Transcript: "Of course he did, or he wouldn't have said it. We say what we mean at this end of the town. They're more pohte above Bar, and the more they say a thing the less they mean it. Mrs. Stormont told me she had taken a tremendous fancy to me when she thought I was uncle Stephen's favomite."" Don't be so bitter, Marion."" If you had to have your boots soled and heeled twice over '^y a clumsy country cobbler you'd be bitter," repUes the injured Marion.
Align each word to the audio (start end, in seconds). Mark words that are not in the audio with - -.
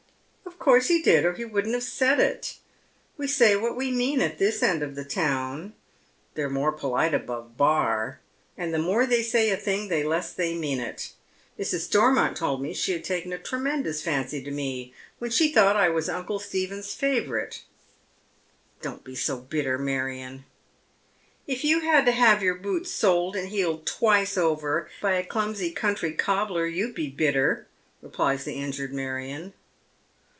"Of 0.61 0.65
course 0.65 0.89
he 0.89 1.01
did, 1.01 1.25
or 1.25 1.33
he 1.33 1.43
wouldn't 1.43 1.73
have 1.73 1.81
said 1.81 2.19
it. 2.19 2.57
We 3.17 3.25
say 3.25 3.55
what 3.55 3.75
we 3.75 3.89
mean 3.89 4.21
at 4.21 4.37
this 4.37 4.61
end 4.61 4.83
of 4.83 4.93
the 4.93 5.03
town. 5.05 5.73
They're 6.35 6.51
more 6.51 6.71
pohte 6.77 7.15
above 7.15 7.57
Bar, 7.57 8.19
and 8.55 8.71
the 8.71 8.77
more 8.77 9.07
they 9.07 9.23
say 9.23 9.49
a 9.49 9.57
thing 9.57 9.87
the 9.87 10.03
less 10.03 10.31
they 10.31 10.53
mean 10.53 10.79
it. 10.79 11.13
Mrs. 11.57 11.79
Stormont 11.85 12.37
told 12.37 12.61
me 12.61 12.75
she 12.75 12.91
had 12.91 13.03
taken 13.03 13.33
a 13.33 13.39
tremendous 13.39 14.03
fancy 14.03 14.43
to 14.43 14.51
me 14.51 14.93
when 15.17 15.31
she 15.31 15.51
thought 15.51 15.75
I 15.75 15.89
was 15.89 16.07
uncle 16.07 16.37
Stephen's 16.37 16.93
favomite."" 16.95 17.63
Don't 18.83 19.03
be 19.03 19.15
so 19.15 19.37
bitter, 19.39 19.79
Marion."" 19.79 20.45
If 21.53 21.63
you 21.63 21.79
had 21.79 22.05
to 22.05 22.11
have 22.11 22.43
your 22.43 22.55
boots 22.55 22.91
soled 22.91 23.35
and 23.35 23.49
heeled 23.49 23.87
twice 23.87 24.37
over 24.37 24.89
'^y 25.01 25.19
a 25.19 25.23
clumsy 25.25 25.71
country 25.71 26.13
cobbler 26.13 26.67
you'd 26.67 26.93
be 26.93 27.09
bitter," 27.09 27.65
repUes 28.03 28.43
the 28.43 28.53
injured 28.53 28.93
Marion. 28.93 29.53